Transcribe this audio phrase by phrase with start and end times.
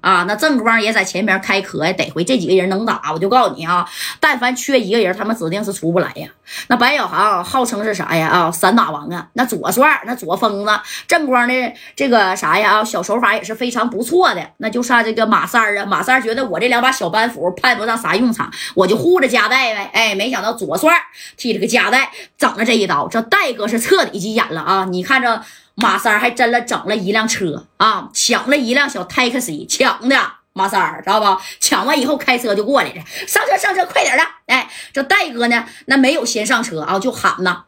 [0.00, 0.24] 啊！
[0.26, 6.28] 那正光也在前面开壳呀，得回这几个人能打，我就告诉你啊，但凡缺一个人，他们指定是出不来呀。
[6.66, 8.28] 那白小航号称是啥呀？
[8.28, 9.28] 啊，散打王啊！
[9.34, 10.72] 那左帅，那左疯子，
[11.06, 11.54] 正光的
[11.94, 12.78] 这个啥呀？
[12.78, 14.44] 啊，小手法也是非常不错的。
[14.58, 19.90] 那就差这个马三啊，马三觉得我这两把小板斧派不上啥用场，我就护着加代呗。
[19.92, 20.92] 哎，没想到左帅
[21.36, 24.84] 替这个加代整了这一刀，这戴哥是彻底急眼了啊！
[24.90, 25.42] 你看着。
[25.80, 30.16] 马三还真了，整了一辆车啊，抢了一辆小 taxi，抢的
[30.52, 31.40] 马三儿知道不？
[31.58, 34.22] 抢完以后开车就过来了，上车上车，快点的！
[34.46, 37.64] 哎，这戴哥呢，那没有先上车啊，就喊呐。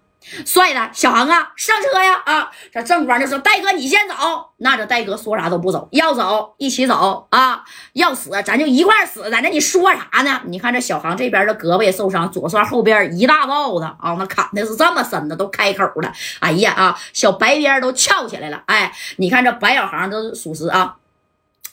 [0.47, 2.23] 帅的小航啊，上车呀！
[2.25, 4.15] 啊，这正光就说：“戴哥，你先走。”
[4.59, 7.65] 那这戴哥说啥都不走，要走一起走啊！
[7.95, 10.41] 要死咱就一块死，在那你说啥呢？
[10.47, 16.13] 你看这小航这边的胳膊也受伤，左帅后边一大包子啊，那砍的是这么深的，都开口了。
[16.41, 18.63] 哎呀啊，小白边都翘起来了。
[18.67, 20.97] 哎，你看这白小航都属实啊，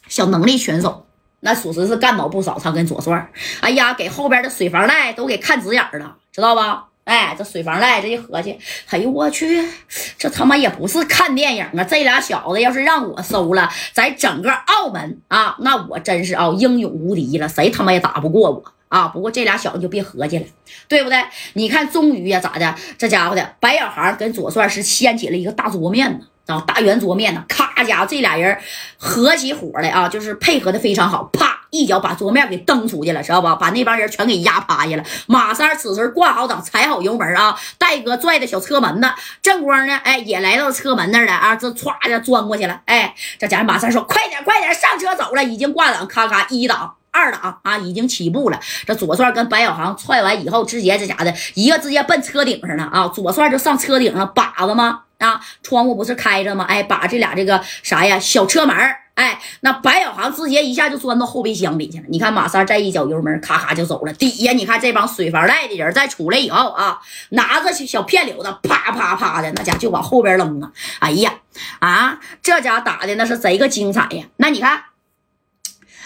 [0.08, 1.06] 小能力选手，
[1.42, 2.58] 那属实是干倒不少。
[2.58, 3.32] 他跟左帅，
[3.62, 6.88] 哎呀，给后边的水房带都给看直眼了，知道吧？
[7.10, 8.56] 哎，这水房赖这一合计，
[8.92, 9.68] 哎呦我去，
[10.16, 11.84] 这他妈也不是看电影啊！
[11.84, 19.08] 这俩小子要是让我收了，在整个澳门啊，那我真是啊英勇无敌了，谁他妈也打不过我啊！
[19.08, 20.46] 不过这俩小子就别合计了，
[20.88, 21.18] 对不对？
[21.54, 22.76] 你看，终于呀，咋的？
[23.00, 26.20] 这家伙的白小航跟左帅是掀起了一个大桌面呢。
[26.46, 28.58] 啊，大圆桌面呢，咔家伙，这俩人
[28.98, 33.56] 合起伙来啊，就是配合的非常好，啪一脚把桌面给蹬出去了，知道吧？
[33.56, 35.04] 把那帮人全给压趴下了。
[35.28, 39.10] 马三此时挂好档，踩好油门啊，戴哥拽着小车门子，
[39.42, 42.82] 正光呢，哎，也来到车门那儿了啊，这歘就钻过去了。
[42.86, 48.60] 哎，这家马三说：“快点，快点，上车走了。”已经挂档，咔咔一档、二档啊，已经起步了。
[48.86, 55.02] 这左帅跟白小航踹完以后，直接这家的一个直接奔车顶上了啊，左帅就上车顶上把子吗？
[55.20, 56.66] 啊，窗户不是开着吗？
[56.68, 58.76] 哎，把这俩这个啥呀，小车门
[59.20, 62.06] 哎，那白小航直接一下就钻到后备箱里去了。
[62.08, 64.14] 你看马三再一脚油门，咔咔就走了。
[64.14, 67.02] 底下你看这帮水房赖的人再出来以后啊，
[67.32, 70.72] 拿着小片柳子，啪啪啪的，那家就往后边扔啊。
[71.00, 71.34] 哎呀，
[71.80, 74.24] 啊，这家打的那是贼个精彩呀。
[74.38, 74.84] 那你看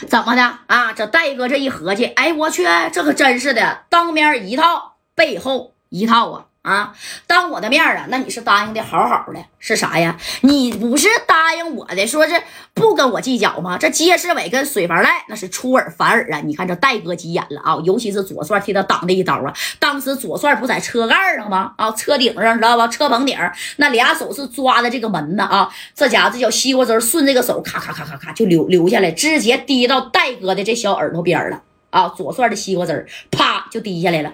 [0.07, 0.91] 怎么的啊？
[0.93, 6.45] 这戴哥这一合计，哎，我去，这可真是的，当面一套，背后一套啊。
[6.63, 6.93] 啊，
[7.27, 10.17] 当我的面啊，那你是答应的好好的，是啥呀？
[10.41, 12.41] 你不是答应我的，说是
[12.73, 13.77] 不跟我计较吗？
[13.77, 16.39] 这街市委跟水房赖那是出尔反尔啊！
[16.39, 19.53] 你看这戴哥急眼了啊，尤其是左帅替他挡这一刀啊。
[19.77, 21.73] 当时左帅不在车盖上吗？
[21.75, 22.87] 啊，车顶上知道吧？
[22.87, 23.37] 车棚顶
[23.75, 32.07] 那俩手是抓的这个门呢啊，这家伙这小西瓜汁顺这个手咔咔咔咔咔就流流下来，直接滴到戴哥的这小耳朵边了啊！
[32.07, 34.31] 左帅的西瓜汁啪就滴下来了。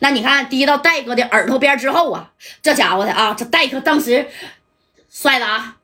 [0.00, 2.30] 那你看，滴到戴哥的耳朵边之后啊，
[2.62, 4.28] 这家伙的啊，这戴哥当时
[5.10, 5.76] 帅的啊，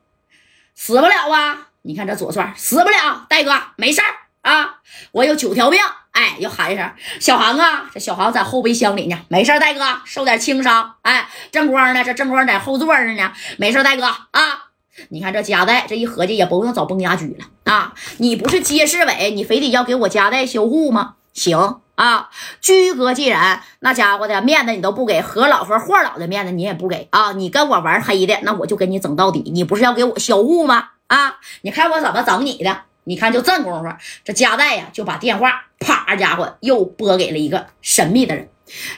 [0.75, 1.69] 死不了啊！
[1.83, 4.09] 你看这左帅死不了，戴哥没事儿
[4.43, 4.81] 啊，
[5.13, 5.81] 我有九条命。
[6.13, 10.97] 哎，又喊一声小航啊，这小航在后备箱里呢，没事戴哥受点轻伤。
[11.03, 14.67] 哎，正光呢，这正光在后座上呢，没事戴哥啊。
[15.11, 17.95] 你看这夹带，这一合计也不用找崩牙驹了啊！
[18.19, 21.15] 你不是街市委，你非得要给我夹带销户吗？
[21.33, 21.81] 行。
[22.01, 22.31] 啊，
[22.63, 27.33] 居哥既然那家伙的面子你都不给，何老和霍老的面子你也不给啊！
[27.33, 29.51] 你跟我玩黑的，那我就跟你整到底。
[29.53, 30.93] 你不是要给我销户吗？
[31.09, 32.85] 啊，你看我怎么整你的？
[33.05, 33.95] 你看就这功夫，
[34.25, 38.49] 这加代呀就把电话啪，家伙又拨给了一个神秘的人。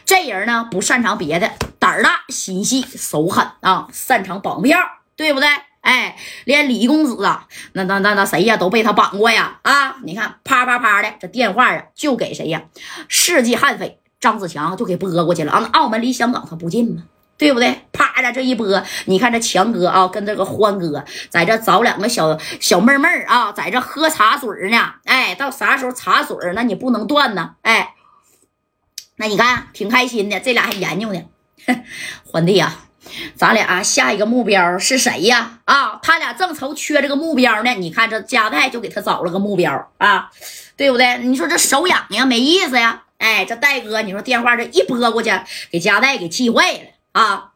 [0.05, 4.79] 这人呢不擅长别的，胆大，心细，手狠啊，擅长绑票，
[5.17, 5.49] 对不对？
[5.83, 9.59] 哎，连李公子啊，那那那那谁呀，都被他绑过呀！
[9.63, 12.63] 啊，你看，啪啪啪的，这电话啊，就给谁呀？
[13.09, 15.69] 世纪悍匪张子强就给拨过去了啊！
[15.73, 17.03] 澳门离香港他不近吗？
[17.37, 17.83] 对不对？
[17.93, 24.95] 啪的这一拨，你看这强哥啊，跟这个欢哥在这找两个小小妹妹啊，在这喝茶水呢。
[25.05, 27.57] 哎，到啥时候茶水那你不能断呢？
[27.63, 27.95] 哎，
[29.17, 31.21] 那你看挺开心的，这俩还研究呢。
[32.25, 32.73] 欢弟呀。
[33.35, 35.61] 咱俩下一个目标是谁呀？
[35.65, 37.75] 啊，他俩正愁缺这个目标呢。
[37.75, 40.31] 你看这加代就给他找了个目标啊，
[40.77, 41.19] 对不对？
[41.19, 43.05] 你说这手痒痒没意思呀？
[43.19, 45.31] 哎，这戴哥，你说电话这一拨过去，
[45.71, 46.81] 给加代给气坏了
[47.13, 47.53] 啊！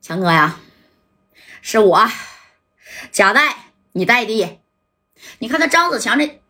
[0.00, 0.58] 强哥呀，
[1.60, 2.08] 是我，
[3.10, 3.56] 加代，
[3.92, 4.58] 你代弟。
[5.38, 6.40] 你看他张子强这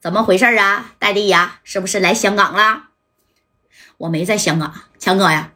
[0.00, 0.94] 怎么回事啊？
[0.98, 2.91] 代弟呀，是不是来香港了？
[4.02, 5.50] 我没在香港，强哥呀，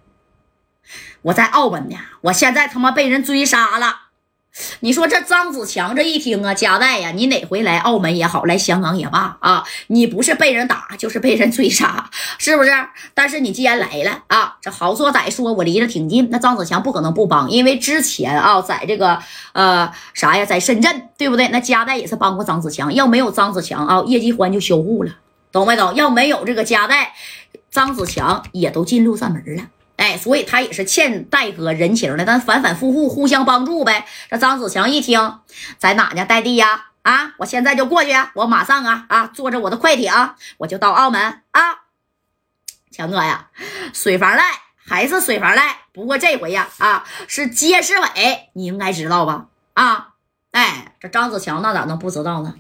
[1.23, 1.97] 我在澳门呢。
[2.21, 4.03] 我现在他妈被人追杀了，
[4.81, 12.09] 你说这张子强这一听啊，加代呀，你哪回来澳门也好，来香港也罢啊，你不是被人打，就是被人追杀，
[12.39, 12.71] 是不是？
[13.15, 19.21] 但是你既然来了啊，这好说歹说，我离得挺近，那张子强不可能不帮，因为之前啊，在这个
[19.55, 21.49] 呃啥呀，在深圳，对不对？
[21.49, 25.11] 那加代也是帮过张子强，要没有张子强啊，叶继欢就销户了，
[25.51, 25.93] 懂没懂？
[25.97, 27.13] 要没有这个加代，
[27.77, 29.65] 张子强也都进六扇门了。
[29.97, 34.07] 哎，所以他也是欠戴哥人情的，咱反反复复互相帮助呗。
[34.31, 35.41] 这张子强一听，
[35.77, 36.25] 在哪呢？
[36.25, 40.11] 戴弟呀，啊，我现在就过去，我马上啊啊，坐着我的快艇，
[40.57, 41.61] 我就到澳门啊。
[42.91, 43.51] 强哥呀，
[43.93, 44.43] 水房赖
[44.75, 49.49] 还是水房赖，不过这回呀啊，是街市委，你应该知道吧？
[49.75, 50.15] 啊，
[50.53, 52.55] 哎，这张子强那咋能不知道呢？